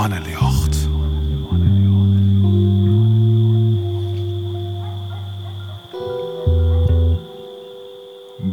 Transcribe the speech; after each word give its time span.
Mannenjocht. 0.00 0.88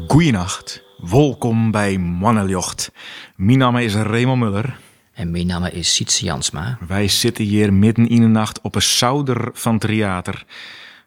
Goeienacht, 0.08 0.84
welkom 0.98 1.72
bij 1.72 1.98
Mannenjocht. 1.98 2.92
Mijn 3.36 3.58
naam 3.58 3.78
is 3.78 3.96
Raymond 3.96 4.40
Muller. 4.40 4.80
En 5.14 5.32
mijn 5.32 5.48
naam 5.48 5.64
is 5.64 5.96
Sietse 5.96 6.26
Jansma. 6.26 6.78
Wij 6.88 7.08
zitten 7.08 7.46
hier 7.46 7.74
midden 7.74 8.10
in 8.10 8.22
de 8.22 8.28
nacht 8.28 8.62
op 8.62 8.76
een 8.76 8.82
zouder 8.82 9.50
van 9.54 9.80
theater. 9.80 10.46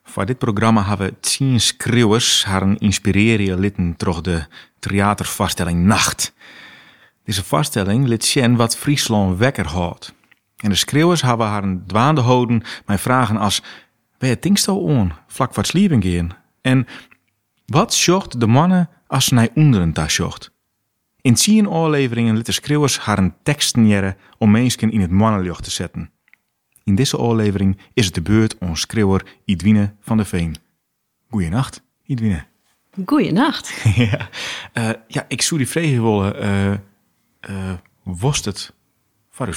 Voor 0.04 0.26
dit 0.26 0.38
programma 0.38 0.84
hebben 0.84 1.06
we 1.06 1.20
tien 1.20 1.60
schreeuwers 1.60 2.44
haar 2.44 2.74
inspireren 2.78 3.58
litten 3.58 3.94
door 3.96 4.22
de 4.22 4.46
theatervaststelling 4.78 5.84
Nacht. 5.84 6.32
Deze 7.24 7.44
vaststelling 7.44 8.06
liet 8.06 8.24
zien 8.24 8.56
wat 8.56 8.76
Friesland 8.76 9.38
wekker 9.38 9.66
houdt. 9.66 10.18
En 10.60 10.70
de 10.70 10.74
schreeuwers 10.74 11.22
hebben 11.22 11.46
haar 11.46 11.62
een 11.62 11.86
dwaande 11.86 12.20
houden 12.20 12.62
met 12.86 13.00
vragen 13.00 13.36
als: 13.36 13.62
Waar 14.18 14.40
denkst 14.40 14.66
je 14.66 14.72
on, 14.72 15.12
vlak 15.26 15.54
wat 15.54 15.66
sliepen 15.66 16.02
gaan? 16.02 16.30
En 16.60 16.86
wat 17.66 17.94
zocht 17.94 18.40
de 18.40 18.46
mannen 18.46 18.88
als 19.06 19.24
ze 19.24 19.34
naar 19.34 19.48
onderen 19.54 19.92
tas 19.92 20.14
zocht? 20.14 20.52
In 21.20 21.34
tien 21.34 21.68
oorleveringen 21.68 22.36
liet 22.36 22.46
de 22.46 22.52
schreeuwers 22.52 22.98
haar 22.98 23.18
een 23.18 23.34
teksten 23.42 23.86
jaren 23.86 24.16
om 24.38 24.50
mensen 24.50 24.90
in 24.90 25.00
het 25.00 25.10
mannenjocht 25.10 25.64
te 25.64 25.70
zetten. 25.70 26.10
In 26.84 26.94
deze 26.94 27.18
oorlevering 27.18 27.78
is 27.92 28.04
het 28.04 28.14
de 28.14 28.22
beurt 28.22 28.58
om 28.58 28.76
schreeuwer 28.76 29.26
Idwine 29.44 29.94
van 30.00 30.16
der 30.16 30.26
Veen. 30.26 30.56
Goeienacht, 31.28 31.82
Idwine. 32.04 32.44
Goeienacht. 33.06 33.82
ja, 34.10 34.28
eh, 34.72 34.90
ja, 35.06 35.24
ik 35.28 35.42
zou 35.42 35.60
die 35.60 35.68
vragen 35.68 36.02
willen. 36.02 36.40
eh 36.40 36.72
eh, 37.40 37.72
was 38.02 38.44
het 38.44 38.74
voor 39.30 39.46
uw 39.46 39.52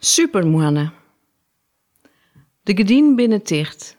Supermoanne. 0.00 0.90
De 2.62 2.76
gedien 2.76 3.16
binnen 3.16 3.42
ticht. 3.42 3.96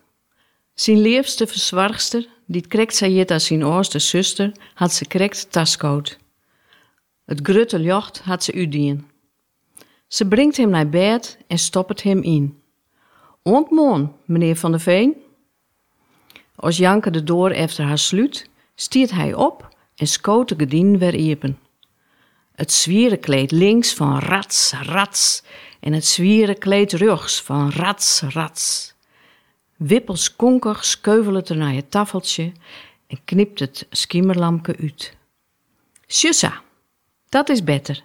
Zijn 0.73 1.01
liefste 1.01 1.47
verzwargster, 1.47 2.27
die 2.45 2.67
krekt 2.67 2.95
zei 2.95 3.25
als 3.25 3.45
zijn 3.45 3.63
oudste 3.63 3.99
zuster, 3.99 4.51
had 4.73 4.93
ze 4.93 5.05
krekt 5.05 5.51
taskoot. 5.51 6.17
Het 7.25 7.39
grutte 7.43 7.81
jocht 7.81 8.19
had 8.19 8.43
ze 8.43 8.53
udien. 8.55 9.07
Ze 10.07 10.27
brengt 10.27 10.57
hem 10.57 10.69
naar 10.69 10.89
bed 10.89 11.37
en 11.47 11.57
stopt 11.57 12.03
hem 12.03 12.21
in. 12.21 12.61
Ontmoon, 13.43 14.15
meneer 14.25 14.55
Van 14.55 14.71
der 14.71 14.79
Veen. 14.79 15.15
Als 16.55 16.77
Janke 16.77 17.11
de 17.11 17.23
door 17.23 17.49
efter 17.49 17.85
haar 17.85 17.97
sluit, 17.97 18.49
stiert 18.75 19.11
hij 19.11 19.33
op 19.33 19.75
en 19.95 20.07
skoot 20.07 20.49
de 20.49 20.55
gedien 20.57 20.97
weer 20.97 21.15
iepen. 21.15 21.59
Het 22.55 22.71
zwieren 22.71 23.19
kleed 23.19 23.51
links 23.51 23.93
van 23.93 24.19
rats, 24.19 24.73
rats 24.81 25.43
en 25.79 25.93
het 25.93 26.05
zwieren 26.05 26.57
kleed 26.57 26.93
rechts 26.93 27.41
van 27.41 27.71
rats, 27.71 28.21
rats. 28.21 28.93
Wippels 29.75 30.35
skeuvelen 30.79 31.45
er 31.45 31.57
naar 31.57 31.73
het 31.73 31.91
tafeltje 31.91 32.51
en 33.07 33.19
knipt 33.25 33.59
het 33.59 33.87
skimmerlampje 33.89 34.77
uit. 34.77 35.17
Sjussa, 36.07 36.61
dat 37.29 37.49
is 37.49 37.63
beter. 37.63 38.03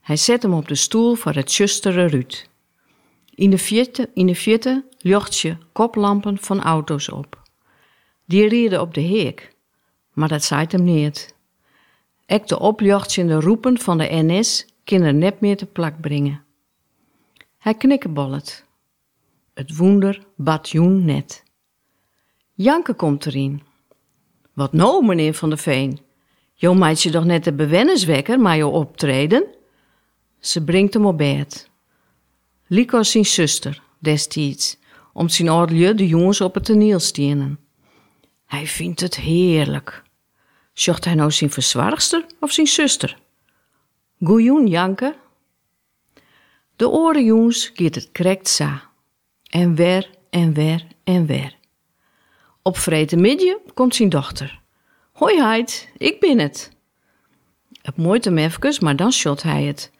Hij 0.00 0.16
zet 0.16 0.42
hem 0.42 0.52
op 0.54 0.68
de 0.68 0.74
stoel 0.74 1.14
voor 1.14 1.32
het 1.32 1.54
justere 1.54 2.06
Ruud. 2.06 2.46
In 3.34 3.50
de 3.50 3.58
vierte, 3.58 4.10
in 4.14 4.26
de 4.26 4.34
je 5.42 5.56
koplampen 5.72 6.38
van 6.38 6.62
auto's 6.62 7.08
op. 7.08 7.42
Die 8.24 8.48
rieden 8.48 8.80
op 8.80 8.94
de 8.94 9.00
heek, 9.00 9.52
maar 10.12 10.28
dat 10.28 10.44
zaait 10.44 10.72
hem 10.72 10.84
niet. 10.84 11.34
Ek 12.26 12.48
de 12.48 12.58
opjochtjende 12.58 13.40
roepen 13.40 13.78
van 13.78 13.98
de 13.98 14.08
NS 14.10 14.66
kunnen 14.84 15.18
net 15.18 15.40
meer 15.40 15.56
te 15.56 15.66
plak 15.66 16.00
brengen. 16.00 16.43
Hij 17.64 17.74
knikkebollet. 17.74 18.64
Het 19.54 19.76
woender 19.76 20.26
bad 20.36 20.70
joen 20.70 21.04
net. 21.04 21.42
Janke 22.52 22.94
komt 22.94 23.26
erin. 23.26 23.62
Wat 24.52 24.72
nou, 24.72 25.06
meneer 25.06 25.34
Van 25.34 25.48
der 25.48 25.58
Veen? 25.58 26.00
Jo 26.54 26.74
maakt 26.74 27.02
je 27.02 27.10
toch 27.10 27.24
net 27.24 27.44
de 27.44 27.52
bewennerswekker, 27.52 28.40
maar 28.40 28.56
je 28.56 28.66
optreden? 28.66 29.44
Ze 30.38 30.64
brengt 30.64 30.94
hem 30.94 31.06
op 31.06 31.18
bed. 31.18 31.70
Als 32.86 33.10
zijn 33.10 33.26
zuster, 33.26 33.82
destijds, 33.98 34.78
om 35.12 35.28
zijn 35.28 35.96
de 35.96 36.06
jongens 36.06 36.40
op 36.40 36.54
het 36.54 36.64
toneel 36.64 37.00
stienen. 37.00 37.58
Hij 38.46 38.66
vindt 38.66 39.00
het 39.00 39.16
heerlijk. 39.16 40.02
Zocht 40.72 41.04
hij 41.04 41.14
nou 41.14 41.30
zijn 41.30 41.50
verzwargster 41.50 42.26
of 42.40 42.52
zijn 42.52 42.66
zuster? 42.66 43.18
Goejoen, 44.22 44.66
Janke. 44.66 45.22
De 46.76 46.88
oren 46.88 47.24
jongens 47.24 47.70
giet 47.74 47.94
het 47.94 48.08
krekt 48.12 48.48
sa. 48.48 48.82
En 49.50 49.74
weer 49.74 50.10
en 50.30 50.52
weer 50.52 50.86
en 51.04 51.26
weer. 51.26 51.56
Op 52.62 52.76
midje 53.16 53.60
komt 53.74 53.94
zijn 53.94 54.08
dochter. 54.08 54.60
Hoi 55.12 55.40
Heid, 55.40 55.88
ik 55.96 56.20
ben 56.20 56.38
het. 56.38 56.70
Het 57.82 57.96
mooit 57.96 58.24
hem 58.24 58.38
even, 58.38 58.84
maar 58.84 58.96
dan 58.96 59.12
shot 59.12 59.42
hij 59.42 59.62
het. 59.64 59.92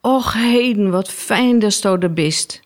Och 0.00 0.32
heden, 0.32 0.90
wat 0.90 1.08
fijn 1.08 1.58
dat 1.58 1.72
sto 1.72 1.96
er 1.96 2.12
bist. 2.12 2.60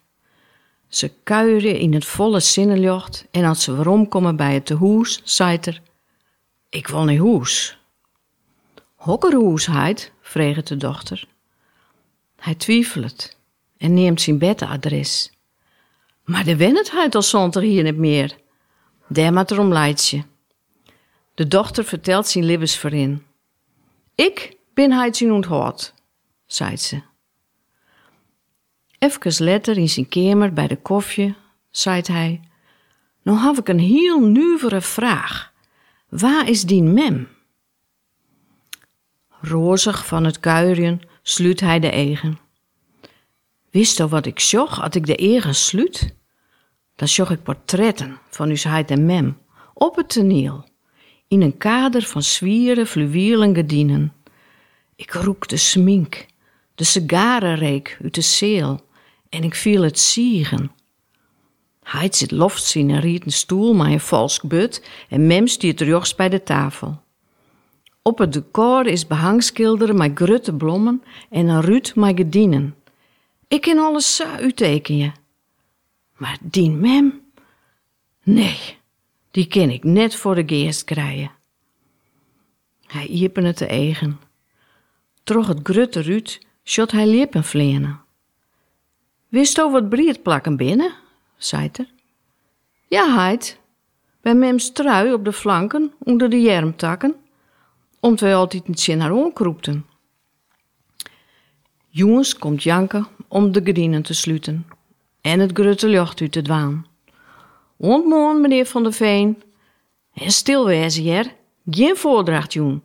Ze 0.89 1.13
kuieren 1.23 1.79
in 1.79 1.95
het 1.95 2.05
volle 2.05 2.41
zinnenjocht 2.41 3.27
en 3.31 3.45
als 3.45 3.63
ze 3.63 3.77
weer 3.77 4.34
bij 4.37 4.55
het 4.55 4.67
tehoes, 4.67 5.21
zei 5.25 5.59
er... 5.61 5.81
Ik 6.69 6.87
wil 6.87 7.05
naar 7.05 7.17
hoes. 7.17 7.79
Hokkerhoes, 8.95 9.67
Heid, 9.67 10.13
vreeg 10.21 10.63
de 10.63 10.77
dochter. 10.77 11.25
Hij 12.37 12.55
twijfelt 12.55 13.37
en 13.82 13.94
neemt 13.94 14.20
zijn 14.20 14.38
bedadres. 14.38 15.32
Maar 16.25 16.44
de 16.44 16.56
wennetheid 16.56 17.15
al 17.15 17.22
zond 17.22 17.56
er 17.56 17.62
hier 17.62 17.82
niet 17.82 17.97
meer. 17.97 18.37
Daar 19.09 19.32
maar 19.32 19.44
erom. 19.47 19.70
De 21.34 21.48
dochter 21.48 21.84
vertelt 21.84 22.26
zijn 22.26 22.44
libbesverin. 22.44 23.22
Ik 24.15 24.56
ben 24.75 24.92
hij 24.92 25.15
zijn 25.15 25.32
onthoord, 25.32 25.94
zei 26.47 26.76
ze. 26.76 27.03
Even 28.98 29.44
later 29.44 29.76
in 29.76 29.88
zijn 29.88 30.09
kamer 30.09 30.53
bij 30.53 30.66
de 30.66 30.76
koffie, 30.76 31.34
zei 31.71 32.03
hij. 32.04 32.41
Nou 33.22 33.38
heb 33.38 33.59
ik 33.59 33.69
een 33.69 33.78
heel 33.78 34.21
nuivere 34.21 34.81
vraag. 34.81 35.53
Waar 36.09 36.48
is 36.48 36.62
die 36.62 36.82
mem? 36.82 37.28
Rozig 39.41 40.06
van 40.06 40.25
het 40.25 40.41
kuierjen 40.41 41.00
sluit 41.22 41.60
hij 41.60 41.81
de 41.81 41.91
egen. 41.91 42.41
Wist 43.72 44.00
u 44.00 44.05
wat 44.05 44.27
ik 44.27 44.41
zag 44.41 44.83
als 44.83 44.94
ik 44.94 45.06
de 45.06 45.15
egen 45.15 45.55
sluit? 45.55 46.15
Dan 46.97 47.09
zag 47.09 47.31
ik 47.31 47.43
portretten 47.43 48.19
van 48.31 48.49
uw 48.49 48.56
heid 48.56 48.91
en 48.91 49.06
mem 49.06 49.38
op 49.75 49.97
het 49.97 50.09
toneel, 50.09 50.69
in 51.28 51.43
een 51.43 51.56
kader 51.56 52.03
van 52.03 52.22
zwieren, 52.22 52.87
fluwelen 52.87 53.55
gedienen. 53.55 54.12
Ik 54.97 55.12
roek 55.12 55.49
de 55.49 55.56
smink, 55.56 56.27
de 56.75 56.84
sigarenreek 56.84 57.99
uit 58.03 58.15
de 58.15 58.21
zeel 58.21 58.81
en 59.28 59.44
ik 59.44 59.55
viel 59.55 59.83
het 59.83 59.99
ziegen. 59.99 60.72
Hij 61.83 62.09
zit 62.12 62.31
loft 62.31 62.75
in 62.75 62.91
een 62.91 63.00
rieten 63.00 63.33
stoel 63.33 63.75
met 63.75 63.87
een 63.87 64.00
vals 64.00 64.41
but 64.41 64.89
en 65.09 65.27
mem 65.27 65.47
stiert 65.47 65.81
rechts 65.81 66.15
bij 66.15 66.28
de 66.28 66.43
tafel. 66.43 67.00
Op 68.03 68.19
het 68.19 68.33
decor 68.33 68.87
is 68.87 69.06
behangschilderen 69.06 69.97
met 69.97 70.10
grutte 70.15 70.54
blommen 70.54 71.03
en 71.31 71.49
een 71.49 71.60
ruut 71.60 71.94
met 71.94 72.16
gedienen. 72.16 72.75
Ik 73.53 73.61
kan 73.61 73.79
alles 73.79 74.17
zo 74.17 74.25
uittekenen. 74.25 75.15
Maar 76.17 76.39
die 76.41 76.71
mem? 76.71 77.33
Nee, 78.22 78.78
die 79.31 79.47
ken 79.47 79.71
ik 79.71 79.84
net 79.84 80.15
voor 80.15 80.34
de 80.34 80.43
geest 80.47 80.84
krijgen. 80.84 81.31
Hij 82.87 83.07
iepen 83.07 83.45
het 83.45 83.57
te 83.57 83.66
eigen. 83.66 84.21
Troch 85.25 85.47
het 85.47 85.60
grutte 85.63 86.01
ruut, 86.01 86.47
shot 86.65 86.91
hij 86.91 87.07
lippen 87.07 87.45
vleenen. 87.45 88.01
Wist 89.28 89.59
u 89.59 89.71
wat 89.71 89.89
briet 89.89 90.22
plakken 90.22 90.57
binnen? 90.57 90.93
zei 91.37 91.69
er. 91.72 91.89
Ja, 92.89 93.15
heid. 93.15 93.60
Bij 94.21 94.34
mems 94.34 94.72
trui 94.72 95.13
op 95.13 95.25
de 95.25 95.33
flanken, 95.33 95.93
onder 95.98 96.31
de 96.31 96.41
jermtakken, 96.41 97.15
omdat 98.01 98.21
wij 98.21 98.34
altijd 98.34 98.69
niet 98.69 98.81
zin 98.81 98.98
naar 98.98 99.13
onkroepten. 99.13 99.87
Jongens 101.94 102.39
komt 102.39 102.62
Janke 102.62 103.06
om 103.28 103.53
de 103.53 103.60
gedienen 103.65 104.03
te 104.03 104.15
sluiten 104.15 104.66
en 105.21 105.41
het 105.41 105.50
grutte 105.53 105.89
lucht 105.89 106.21
uit 106.21 106.33
te 106.33 106.42
dwaan. 106.42 106.86
Ontmoen, 107.77 108.41
meneer 108.41 108.66
Van 108.66 108.83
der 108.83 108.92
Veen. 108.92 109.42
En 110.15 110.30
stil 110.30 110.66
wezen, 110.66 111.03
hier. 111.03 111.34
Geen 111.71 111.97
voordracht, 111.97 112.53
joen. 112.53 112.83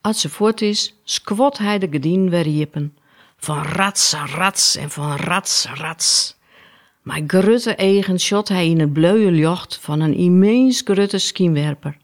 Als 0.00 0.20
ze 0.20 0.28
voort 0.28 0.62
is, 0.62 0.94
squat 1.04 1.58
hij 1.58 1.78
de 1.78 1.88
gedien 1.90 2.30
weer 2.30 2.42
riepen. 2.42 2.96
Van 3.36 3.62
rats, 3.62 4.12
rats 4.12 4.76
en 4.76 4.90
van 4.90 5.16
rats, 5.16 5.66
rats. 5.74 6.36
Maar 7.02 7.20
grutte 7.26 7.74
eigen 7.74 8.20
shot 8.20 8.48
hij 8.48 8.68
in 8.68 8.80
het 8.80 8.92
blauwe 8.92 9.30
lucht 9.30 9.78
van 9.80 10.00
een 10.00 10.14
immens 10.14 10.80
grutte 10.84 11.18
skienwerper. 11.18 11.96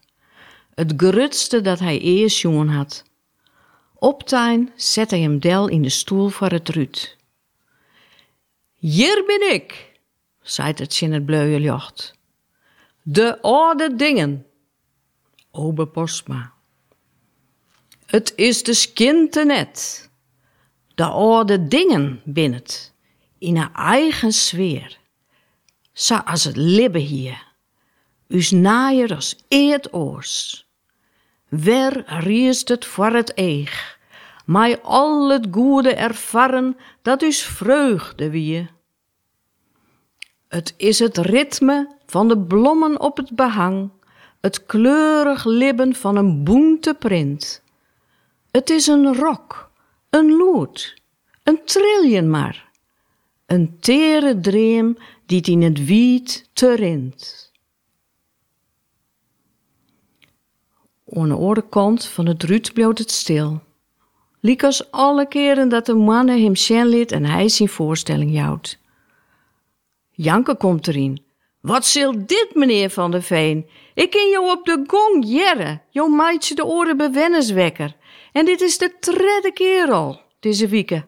Het 0.74 0.92
grutste 0.96 1.60
dat 1.60 1.78
hij 1.78 1.98
eerst 2.00 2.40
jongen 2.40 2.68
had. 2.68 3.04
Optuin 4.04 4.72
zet 4.76 5.10
hij 5.10 5.20
hem 5.20 5.38
del 5.38 5.68
in 5.68 5.82
de 5.82 5.88
stoel 5.88 6.28
voor 6.28 6.48
het 6.48 6.68
ruut. 6.68 7.16
Hier 8.74 9.24
ben 9.26 9.52
ik, 9.52 10.00
zei 10.42 10.72
het 10.76 11.00
in 11.00 11.12
het 11.12 11.24
blauwe 11.24 11.60
jocht. 11.60 12.14
De 13.02 13.42
oude 13.42 13.96
dingen. 13.96 14.46
Ober 15.50 15.86
Postma. 15.86 16.52
Het 18.06 18.32
is 18.36 18.62
de 18.62 18.74
skinte 18.74 19.44
net. 19.44 20.10
De 20.94 21.04
oude 21.04 21.68
dingen 21.68 22.20
binnet, 22.24 22.92
in 23.38 23.56
haar 23.56 23.72
eigen 23.74 24.32
sfeer. 24.32 24.98
Zo 25.92 26.14
als 26.14 26.44
het 26.44 26.56
libben 26.56 27.00
hier. 27.00 27.46
Us 28.28 28.50
naaier 28.50 29.14
als 29.14 29.36
eert 29.48 29.92
oors. 29.92 30.64
Wer 31.48 32.04
riest 32.06 32.68
het 32.68 32.84
voor 32.84 33.10
het 33.10 33.38
eeg, 33.38 33.93
mij 34.44 34.80
al 34.80 35.30
het 35.30 35.46
goede 35.50 35.94
ervaren 35.94 36.76
dat 37.02 37.22
us 37.22 37.42
vreugde 37.42 38.30
wie. 38.30 38.68
Het 40.48 40.74
is 40.76 40.98
het 40.98 41.18
ritme 41.18 41.96
van 42.06 42.28
de 42.28 42.38
blommen 42.38 43.00
op 43.00 43.16
het 43.16 43.36
behang, 43.36 43.90
het 44.40 44.66
kleurig 44.66 45.44
libben 45.44 45.94
van 45.94 46.16
een 46.16 46.44
boente 46.44 46.94
print. 46.94 47.62
Het 48.50 48.70
is 48.70 48.86
een 48.86 49.14
rok, 49.14 49.70
een 50.10 50.36
lood, 50.36 51.02
een 51.42 51.64
triljen 51.64 52.30
maar, 52.30 52.70
een 53.46 53.78
tere 53.80 54.40
dream 54.40 54.96
die 55.26 55.42
in 55.42 55.62
het 55.62 55.84
wiet 55.84 56.48
te 56.52 56.74
rint. 56.74 57.52
Aan 61.12 61.28
de 61.28 61.64
kant 61.68 62.04
van 62.04 62.26
het 62.26 62.42
ruut 62.42 62.72
bleef 62.72 62.98
het 62.98 63.10
stil. 63.10 63.60
Liek 64.44 64.64
als 64.64 64.90
alle 64.90 65.28
keren 65.28 65.68
dat 65.68 65.86
de 65.86 65.94
mannen 65.94 66.42
hem 66.42 66.56
zien 66.56 66.86
liet 66.86 67.12
en 67.12 67.24
hij 67.24 67.48
zijn 67.48 67.68
voorstelling 67.68 68.32
jouwt. 68.32 68.78
Janke 70.10 70.56
komt 70.56 70.88
erin. 70.88 71.24
Wat 71.60 71.86
zil 71.86 72.26
dit, 72.26 72.50
meneer 72.54 72.90
Van 72.90 73.10
der 73.10 73.22
Veen? 73.22 73.68
Ik 73.94 74.10
ken 74.10 74.30
jou 74.30 74.50
op 74.50 74.64
de 74.64 74.84
gong 74.86 75.24
jerre. 75.26 75.80
Jou 75.90 76.10
maatje 76.10 76.54
de 76.54 76.64
oren 76.64 76.96
bewenneswekker. 76.96 77.96
En 78.32 78.44
dit 78.44 78.60
is 78.60 78.78
de 78.78 78.96
tredde 79.00 79.50
keer 79.54 79.90
al, 79.90 80.22
deze 80.40 80.68
wieke. 80.68 81.06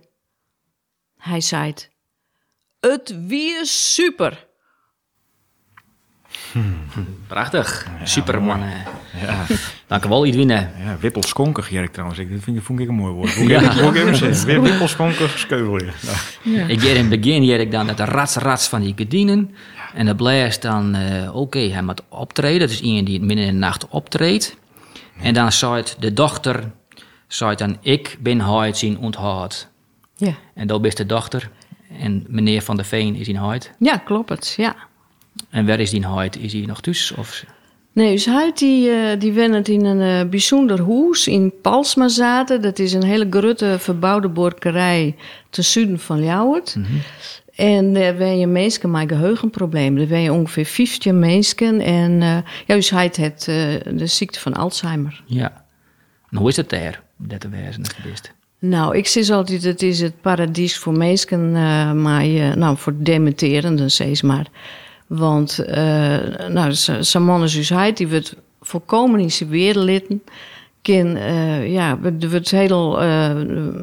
Hij 1.16 1.40
zei 1.40 1.74
Het 2.80 3.26
wie 3.26 3.64
super. 3.64 4.46
Prachtig. 7.28 7.86
Super, 8.04 8.42
man. 8.42 8.60
Ja, 9.20 9.46
Dank 9.86 10.04
u 10.04 10.08
wel, 10.08 10.26
Idwine. 10.26 10.54
ja 10.84 10.96
wippelskonkig, 11.00 11.70
Jerk 11.70 11.92
trouwens. 11.92 12.18
Ik, 12.18 12.30
dat 12.32 12.40
vind, 12.42 12.62
vond 12.62 12.80
ik 12.80 12.88
een 12.88 12.94
mooi 12.94 13.12
woord. 13.12 13.34
Hoe 13.34 13.48
Ja. 13.48 13.60
even 13.92 14.16
zeggen? 14.16 14.62
Wippelskonkig 14.70 15.38
skeuvel. 15.38 15.80
Ja. 16.42 16.66
Ik 16.66 16.80
geef 16.80 16.94
in 16.96 17.10
het 17.10 17.20
begin 17.20 17.42
hier 17.42 17.60
ik 17.60 17.70
dan 17.70 17.88
het 17.88 18.00
rats 18.00 18.36
rats 18.36 18.68
van 18.68 18.80
die 18.80 18.92
gedienen. 18.96 19.54
En 19.94 20.06
dat 20.06 20.16
blijft 20.16 20.62
dan, 20.62 20.94
eh, 20.94 21.36
oké, 21.36 21.58
hij 21.58 21.82
moet 21.82 22.02
optreden. 22.08 22.60
Dat 22.60 22.70
is 22.70 22.80
iemand 22.80 23.06
die 23.06 23.20
midden 23.20 23.46
in 23.46 23.52
de 23.52 23.58
nacht 23.58 23.88
optreedt. 23.88 24.56
En 25.22 25.34
dan 25.34 25.52
zei 25.52 25.74
het 25.76 25.96
de 25.98 26.12
dochter, 26.12 26.70
zei 27.26 27.50
het 27.50 27.58
dan, 27.58 27.76
ik 27.80 28.16
ben 28.20 28.40
huid 28.40 28.76
zien 28.76 28.98
onthaald. 28.98 29.68
Ja, 30.16 30.32
En 30.54 30.66
dat 30.66 30.84
is 30.84 30.94
de 30.94 31.06
dochter. 31.06 31.50
En 32.00 32.24
meneer 32.28 32.62
Van 32.62 32.76
der 32.76 32.84
Veen 32.84 33.14
is 33.16 33.28
in 33.28 33.36
huid. 33.36 33.72
ja 33.78 33.96
klopt 33.96 34.28
het, 34.28 34.54
ja. 34.56 34.76
En 35.50 35.66
waar 35.66 35.80
is 35.80 35.90
die 35.90 36.06
huid? 36.06 36.36
Is 36.38 36.52
hij 36.52 36.62
nog 36.66 36.80
thuis? 36.80 37.12
Of... 37.16 37.44
Nee, 37.96 38.12
dus 38.12 38.24
hij 38.24 38.52
die, 38.54 38.90
eh, 38.90 39.20
die 39.20 39.32
wennet 39.32 39.68
in 39.68 39.84
een 39.84 40.20
eh, 40.22 40.28
bijzonder 40.28 40.80
hoes 40.80 41.28
in 41.28 41.52
Palsmazaten. 41.62 42.62
Dat 42.62 42.78
is 42.78 42.92
een 42.92 43.04
hele 43.04 43.26
grote 43.30 43.76
verbouwde 43.78 44.28
borkerij 44.28 45.16
ten 45.50 45.64
zuiden 45.64 45.98
van 45.98 46.20
Ljouwert. 46.20 46.76
En 47.54 47.94
daar 47.94 48.14
ben 48.14 48.38
je 48.38 48.46
mensen 48.46 48.90
met 48.90 49.08
geheugenproblemen. 49.08 50.02
Er 50.02 50.08
ben 50.08 50.20
je 50.20 50.32
ongeveer 50.32 50.64
15 50.64 51.18
mensen. 51.18 51.80
En 51.80 52.22
eh 52.22 52.38
ja, 52.66 52.74
dus 52.74 52.90
hij 52.90 53.12
het 53.12 53.44
de 53.98 54.06
ziekte 54.06 54.40
van 54.40 54.54
Alzheimer. 54.54 55.22
Ja. 55.26 55.64
En 56.30 56.38
hoe 56.38 56.48
is 56.48 56.56
het 56.56 56.70
daar? 56.70 57.02
Dat 57.16 57.40
te 57.40 57.48
wezen 57.48 57.86
geweest. 57.86 58.32
Nou, 58.58 58.96
ik 58.96 59.06
zeg 59.06 59.30
altijd, 59.30 59.62
het 59.62 59.82
is 59.82 60.00
het 60.00 60.20
paradies 60.20 60.78
voor 60.78 60.92
mensen, 60.92 61.52
maar 62.02 62.26
nou, 62.56 62.76
voor 62.76 62.94
dementerenden 62.96 63.90
steeds 63.90 64.22
maar. 64.22 64.46
Want, 65.06 65.58
eh 65.58 66.48
nou, 66.48 66.68
dus 66.68 67.68
hij, 67.68 67.92
die 67.92 68.08
wordt 68.08 68.36
volkomen 68.60 69.20
in 69.20 69.30
zijn 69.30 69.48
wereld 69.48 69.84
litten. 69.84 70.22
Kan, 70.82 71.16
eh, 71.16 71.72
ja, 71.72 71.98
wordt 72.28 72.50
heel, 72.50 73.00
eh, 73.00 73.36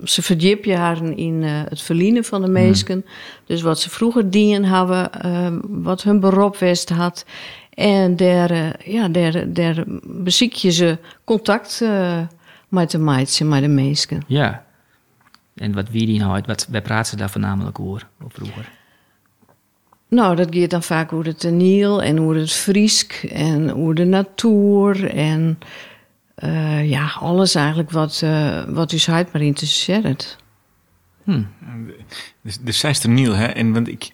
ze 0.04 0.22
verdiep 0.22 0.66
je 0.66 0.76
haar 0.76 1.04
in 1.04 1.44
het 1.44 1.82
verliezen 1.82 2.24
van 2.24 2.42
de 2.42 2.48
mensen. 2.48 3.06
Dus 3.46 3.62
wat 3.62 3.80
ze 3.80 3.90
vroeger 3.90 4.30
dienen 4.30 4.64
hadden, 4.64 5.10
wat 5.84 6.04
hun 6.04 6.20
beroep 6.20 6.58
west 6.58 6.90
had. 6.90 7.26
En 7.74 8.16
daar, 8.16 8.76
ja, 8.92 9.08
daar, 9.08 9.54
daar 9.54 9.84
beziek 10.04 10.54
je 10.54 10.72
ze 10.72 10.98
contact 11.24 11.84
met 12.68 12.92
de 12.92 12.98
meidjes, 12.98 13.48
met 13.48 13.62
de 13.62 13.68
mensen. 13.68 14.22
Ja. 14.28 14.64
En 15.56 15.74
wat 15.74 15.90
wie 15.90 16.06
die 16.06 16.24
huid? 16.24 16.48
Wat, 16.48 16.68
wij 16.70 16.82
praten 16.82 17.18
daar 17.18 17.30
voornamelijk 17.30 17.80
over, 17.80 18.08
of 18.24 18.34
vroeger? 18.34 18.72
Nou, 20.14 20.36
dat 20.36 20.48
gaat 20.56 20.70
dan 20.70 20.84
vaak 20.84 21.14
over 21.14 21.26
het 21.26 21.40
toneel 21.40 22.04
en 22.04 22.20
over 22.20 22.36
het 22.36 22.52
Friesk 22.52 23.14
en 23.24 23.74
over 23.76 23.96
de 23.96 24.06
natuur 24.06 25.10
en 25.10 25.60
eh, 26.36 26.90
ja, 26.90 27.12
alles 27.20 27.56
eigenlijk 27.56 27.92
wat, 27.92 28.22
eh 28.24 28.64
wat 28.68 28.92
u 28.92 28.98
huid 29.06 29.34
maar 29.34 29.42
interesseert. 29.42 30.38
Dus, 32.42 32.60
dus 32.60 32.80
zij 32.80 32.90
is 32.90 33.04
er 33.04 33.10
nieuw, 33.10 33.34
hè? 33.34 33.46
En 33.46 33.74
want 33.74 33.88
ik, 33.88 34.12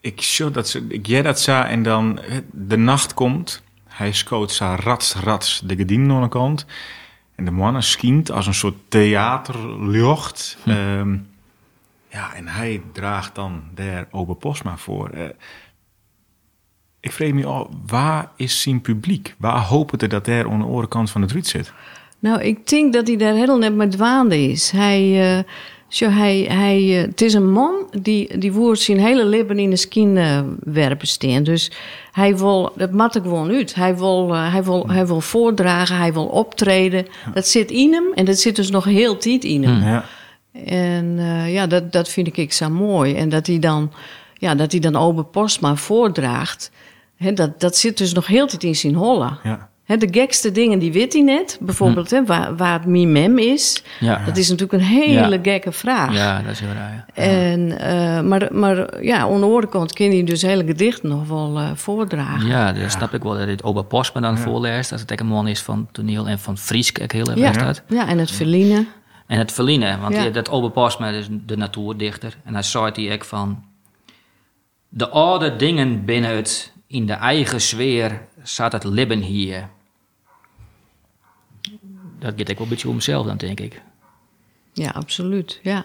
ik 0.00 0.20
show 0.20 0.54
dat 0.54 0.68
ze, 0.68 0.84
ik 0.88 1.06
jij 1.06 1.22
dat 1.22 1.40
za 1.40 1.68
en 1.68 1.82
dan 1.82 2.20
de 2.50 2.76
nacht 2.76 3.14
komt. 3.14 3.62
Hij 3.86 4.12
scoot 4.12 4.52
sa 4.52 4.76
rats 4.76 5.14
rats 5.14 5.62
de 5.64 5.76
gedienden 5.76 6.16
aan 6.16 6.22
de 6.22 6.28
kant. 6.28 6.66
En 7.34 7.44
de 7.44 7.50
mannen 7.50 7.82
schient 7.82 8.30
als 8.30 8.46
een 8.46 8.54
soort 8.54 8.76
theaterlucht. 8.88 10.56
Ehm, 10.64 11.16
ja, 12.14 12.34
en 12.34 12.48
hij 12.48 12.82
draagt 12.92 13.34
dan 13.34 13.62
daar 13.74 14.06
Ober 14.10 14.36
Posma 14.36 14.76
voor. 14.76 15.08
Eh, 15.08 15.28
ik 17.00 17.12
vrees 17.12 17.32
me 17.32 17.46
al, 17.46 17.70
waar 17.86 18.30
is 18.36 18.62
zijn 18.62 18.80
publiek? 18.80 19.34
Waar 19.38 19.60
hopen 19.60 19.98
er 19.98 20.08
dat 20.08 20.24
daar 20.24 20.50
aan 20.50 20.58
de 20.58 20.64
orenkant 20.64 21.10
van 21.10 21.22
het 21.22 21.32
riet 21.32 21.46
zit? 21.46 21.72
Nou, 22.18 22.40
ik 22.42 22.68
denk 22.68 22.92
dat 22.92 23.06
hij 23.06 23.16
daar 23.16 23.34
heel 23.34 23.58
net 23.58 23.74
met 23.74 23.96
waande 23.96 24.50
is. 24.50 24.70
Hij, 24.70 25.32
eh, 25.36 25.44
zo, 25.88 26.08
hij, 26.08 26.46
hij, 26.48 26.98
eh, 26.98 27.06
het 27.06 27.20
is 27.20 27.34
een 27.34 27.50
man 27.50 27.72
die, 28.00 28.38
die 28.38 28.52
woord 28.52 28.78
zijn 28.78 28.98
hele 28.98 29.24
leven 29.24 29.58
in 29.58 29.70
de 29.70 29.76
skin 29.76 30.16
eh, 30.16 30.40
werpen 30.64 31.06
staan. 31.06 31.42
Dus 31.42 31.70
hij 32.12 32.36
wil, 32.36 32.72
dat 32.76 32.92
maakt 32.92 33.14
er 33.14 33.22
gewoon 33.22 33.50
uit. 33.50 33.74
Hij 33.74 33.96
wil, 33.96 34.34
hij, 34.34 34.64
wil, 34.64 34.88
hij 34.88 35.06
wil 35.06 35.20
voordragen, 35.20 35.96
hij 35.96 36.12
wil 36.12 36.26
optreden. 36.26 37.06
Dat 37.34 37.46
zit 37.46 37.70
in 37.70 37.92
hem 37.92 38.04
en 38.14 38.24
dat 38.24 38.38
zit 38.38 38.56
dus 38.56 38.70
nog 38.70 38.84
heel 38.84 39.16
tijd 39.16 39.44
in 39.44 39.64
hem. 39.64 39.82
Ja. 39.82 40.04
En 40.66 41.14
eh, 41.18 41.52
ja, 41.52 41.66
dat, 41.66 41.92
dat 41.92 42.08
vind 42.08 42.36
ik 42.36 42.52
zo 42.52 42.70
mooi. 42.70 43.14
En 43.14 43.28
dat 43.28 43.46
hij 43.46 43.58
dan, 43.58 43.92
ja, 44.34 44.54
dat 44.54 44.70
hij 44.72 44.80
dan 44.80 44.96
Ober 44.96 45.24
Postma 45.24 45.76
voordraagt. 45.76 46.70
Hè, 47.16 47.32
dat, 47.32 47.60
dat 47.60 47.76
zit 47.76 47.98
dus 47.98 48.12
nog 48.12 48.26
heel 48.26 48.46
tijd 48.46 48.62
in 48.62 48.76
zijn 48.76 48.94
holle. 48.94 49.30
Ja. 49.42 49.68
Hè, 49.84 49.96
de 49.96 50.08
gekste 50.10 50.52
dingen, 50.52 50.78
die 50.78 50.92
weet 50.92 51.12
hij 51.12 51.22
net. 51.22 51.58
Bijvoorbeeld 51.60 52.10
hè, 52.10 52.24
waar, 52.24 52.56
waar 52.56 52.72
het 52.78 52.86
mimem 52.88 53.38
is. 53.38 53.82
Ja. 54.00 54.22
Dat 54.26 54.36
is 54.36 54.48
natuurlijk 54.50 54.82
een 54.82 54.88
hele 54.88 55.12
Ja. 55.34 55.38
gekke 55.42 55.72
vraag. 55.72 56.14
Ja, 56.14 56.42
dat 56.42 56.52
is 56.52 56.60
heel 56.60 56.72
raar. 56.72 57.04
ja. 57.14 57.22
En, 57.22 57.78
eh, 57.78 58.20
maar, 58.20 58.48
maar 58.52 59.04
ja, 59.04 59.66
kant 59.68 59.92
kan 59.92 60.06
hij 60.10 60.24
dus 60.24 60.42
hele 60.42 60.64
gedichten 60.64 61.08
nog 61.08 61.28
wel 61.28 61.58
eh, 61.58 61.70
voordragen. 61.74 62.46
Ja, 62.46 62.72
dat 62.72 62.90
snap 62.90 63.14
ik 63.14 63.22
wel 63.22 63.36
dat 63.38 63.46
dit 63.46 63.62
Ober 63.64 63.84
Postma 63.84 64.20
dan 64.20 64.38
voorleest. 64.38 64.92
Als 64.92 65.00
het 65.00 65.10
echt 65.10 65.20
een 65.20 65.26
man 65.26 65.48
is 65.48 65.60
van 65.60 65.88
toneel 65.92 66.28
en 66.28 66.38
van 66.38 66.58
Friesk, 66.58 66.98
ik 66.98 67.12
heel 67.12 67.26
erg 67.30 67.38
Ja, 67.38 67.64
uit. 67.64 67.82
ja, 67.88 68.08
en 68.08 68.18
het 68.18 68.30
verliezen. 68.30 68.88
En 69.26 69.38
het 69.38 69.52
verliezen, 69.52 70.00
want 70.00 70.14
Ja. 70.14 70.30
dat 70.30 70.48
Ober 70.48 70.70
Postma 70.70 71.08
is 71.08 71.26
de 71.30 71.56
natuurdichter. 71.56 72.36
En 72.44 72.52
hij 72.52 72.62
zei 72.62 72.92
die 72.92 73.12
ook 73.12 73.24
van... 73.24 73.64
De 74.88 75.08
oude 75.08 75.56
dingen 75.56 76.04
binnen 76.04 76.36
het, 76.36 76.72
in 76.86 77.06
de 77.06 77.12
eigen 77.12 77.60
sfeer, 77.60 78.20
zat 78.42 78.72
het 78.72 78.84
libben 78.84 79.20
hier. 79.20 79.68
Dat 82.18 82.32
gaat 82.36 82.48
ik 82.48 82.56
wel 82.56 82.66
een 82.66 82.68
beetje 82.68 82.88
om 82.88 82.94
mezelf 82.94 83.26
dan, 83.26 83.36
denk 83.36 83.60
ik. 83.60 83.82
Ja, 84.72 84.88
absoluut. 84.90 85.60
Ja. 85.62 85.84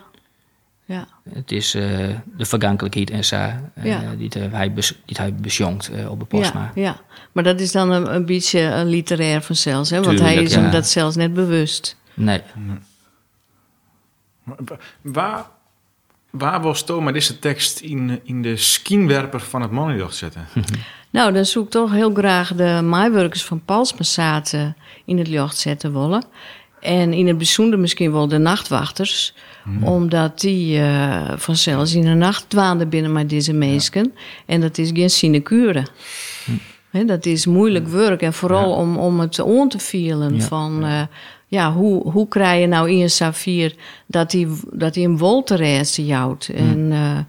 Ja. 0.85 1.07
Het 1.29 1.51
is 1.51 1.73
eh, 1.73 1.81
de 2.37 2.45
vergankelijkheid 2.45 3.09
en 3.09 3.25
zo, 3.25 3.35
eh, 3.35 3.83
Ja. 3.83 4.15
die, 4.17 4.29
hij, 4.51 4.73
bes, 4.73 4.93
die 5.05 5.17
hij 5.19 5.33
besjongt, 5.33 5.89
eh 5.89 6.11
Ober 6.11 6.27
Postma. 6.27 6.71
Ja, 6.75 6.81
ja, 6.81 6.99
maar 7.31 7.43
dat 7.43 7.59
is 7.59 7.71
dan 7.71 7.91
een, 7.91 8.13
een 8.15 8.25
beetje 8.25 8.59
een 8.59 8.87
literair 8.87 9.41
van 9.41 9.55
zelfs, 9.55 9.89
hè? 9.89 10.01
want 10.01 10.19
hij 10.19 10.27
Tuurlijk, 10.27 10.47
is 10.47 10.55
hem 10.55 10.71
dat 10.71 10.87
zelfs 10.87 11.15
net 11.15 11.33
bewust. 11.33 11.97
Nee, 12.13 12.41
Waar, 15.01 15.45
waar 16.29 16.61
was 16.61 16.83
Thomas 16.83 17.13
deze 17.13 17.39
tekst 17.39 17.79
in, 17.79 18.19
in 18.23 18.41
de 18.41 18.57
skinwerper 18.57 19.39
van 19.39 19.61
het 19.61 19.71
mannenjacht 19.71 20.15
zetten? 20.15 20.47
Nou, 21.11 21.33
dan 21.33 21.45
zoek 21.45 21.65
ik 21.65 21.69
toch 21.71 21.91
heel 21.91 22.13
graag 22.13 22.55
de 22.55 22.81
maaiwerkers 22.83 23.43
van 23.45 23.61
Palsmassaat 23.65 24.57
in 25.05 25.17
het 25.17 25.27
licht 25.27 25.57
zetten 25.57 25.93
willen. 25.93 26.23
En 26.79 27.13
in 27.13 27.27
het 27.27 27.37
bijzonder 27.37 27.79
misschien 27.79 28.11
wel 28.11 28.27
de 28.27 28.37
nachtwachters. 28.37 29.33
Omdat 29.81 30.39
die 30.39 30.79
eh 30.79 31.31
vanzelfs 31.35 31.93
in 31.93 32.01
de 32.01 32.13
nacht 32.13 32.49
dwaalden 32.49 32.89
binnen 32.89 33.11
met 33.11 33.29
deze 33.29 33.53
mensen. 33.53 34.13
En 34.45 34.61
dat 34.61 34.77
is 34.77 34.89
geen 34.93 35.09
sinecure. 35.09 35.85
Hè, 36.89 37.05
dat 37.05 37.25
is 37.25 37.45
moeilijk 37.45 37.87
werk. 37.87 38.21
En 38.21 38.33
vooral 38.33 38.73
om, 38.73 38.97
om 38.97 39.19
het 39.19 39.39
on 39.39 39.69
te 39.69 39.79
vielen 39.79 40.35
Ja, 40.35 40.41
van... 40.41 40.83
eh, 40.85 41.01
ja, 41.49 41.73
hoe, 41.73 42.11
hoe 42.11 42.27
krijg 42.27 42.61
je 42.61 42.67
nou 42.67 42.89
in 42.89 43.01
een 43.01 43.09
saffier 43.09 43.75
dat 44.05 44.31
hij 44.31 44.47
dat 44.71 44.93
die 44.93 45.07
een 45.07 45.17
wolterreis 45.17 45.95
jouwt? 45.95 46.49
En 46.55 46.91
eh, 46.91 47.19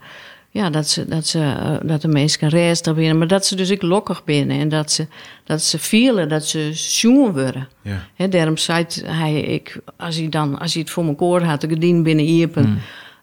ja, 0.50 0.70
dat, 0.70 0.88
ze, 0.88 1.04
dat, 1.08 1.26
ze, 1.26 1.38
eh, 1.38 1.76
dat 1.88 2.02
de 2.02 2.08
mensen 2.08 2.48
reistig 2.48 2.94
binnen, 2.94 3.18
maar 3.18 3.26
dat 3.26 3.46
ze 3.46 3.56
dus 3.56 3.72
ook 3.72 3.82
lokkig 3.82 4.24
binnen. 4.24 4.58
En 4.60 4.68
dat 4.68 4.92
ze, 4.92 5.06
dat 5.44 5.62
ze 5.62 5.78
vielen, 5.78 6.28
dat 6.28 6.46
ze 6.46 6.70
zoen 6.72 7.32
worden. 7.32 7.68
Ja. 7.82 8.06
Hè, 8.14 8.28
daarom 8.28 8.56
zei 8.56 8.86
hij, 9.04 9.40
ik, 9.40 9.80
als 9.96 10.16
hij 10.16 10.28
dan, 10.28 10.58
als 10.58 10.72
hij 10.72 10.82
het 10.82 10.90
voor 10.90 11.04
elkaar 11.04 11.44
had, 11.44 11.60
de 11.60 11.68
gordijn 11.68 12.02
binnen 12.02 12.24
iepen, 12.24 12.78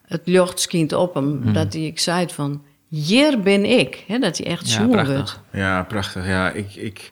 het 0.08 0.22
lucht 0.26 0.60
schijnt 0.60 0.94
op 0.94 1.14
hem, 1.14 1.54
dat 1.54 1.74
hij, 1.74 1.82
ik 1.82 2.00
zei 2.00 2.20
het 2.20 2.32
van, 2.32 2.62
hier 2.88 3.40
ben 3.40 3.66
ik. 3.66 4.04
Hè, 4.08 4.20
dat 4.20 4.38
hij 4.38 4.48
echt 4.48 4.70
Ja, 4.70 4.74
zoen 4.74 4.88
wordt. 4.88 5.04
prachtig. 5.04 5.44
Ja, 5.54 5.84
prachtig. 5.84 6.28
Ja, 6.28 6.52
ik, 6.52 6.76
ik... 6.76 7.12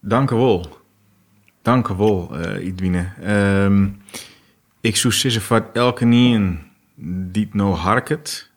Dank 0.00 0.30
u 0.30 0.36
wel. 0.36 0.80
Dank 1.62 1.88
u 1.88 1.94
wel, 1.94 2.36
eh 2.38 2.66
Idwine. 2.66 3.12
Ehm, 3.20 3.88
ik 4.80 4.96
zou 4.96 5.12
zeggen 5.12 5.42
van 5.42 5.64
elke 5.72 6.04
nien 6.04 6.60
die 7.04 7.44
het 7.44 7.54
nou 7.54 7.74
harket, 7.74 8.50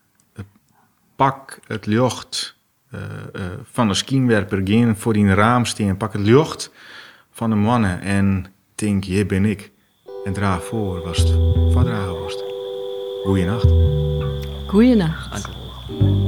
pak 1.16 1.58
het 1.66 1.86
licht 1.86 2.56
eh, 2.90 3.00
eh, 3.32 3.42
van 3.72 3.88
de 3.88 3.94
skienwerper, 3.94 4.60
gaan 4.64 4.96
voor 4.96 5.12
die 5.12 5.34
raam 5.34 5.64
staan, 5.64 5.96
pak 5.96 6.12
het 6.12 6.22
licht 6.22 6.70
van 7.30 7.50
de 7.50 7.56
mannen 7.56 8.00
en 8.00 8.46
denk, 8.74 9.04
hier 9.04 9.26
ben 9.26 9.44
ik. 9.44 9.70
En 10.24 10.32
draag 10.32 10.64
voor, 10.64 11.00
was 11.00 11.18
het, 11.18 11.30
voor 11.72 11.84
dragen 11.84 12.20
was 12.20 12.32
het. 12.32 12.44
Goeienacht. 13.24 13.72
Goeienacht. 14.66 15.30
Dank 15.30 15.46
u 15.46 16.04
wel. 16.04 16.25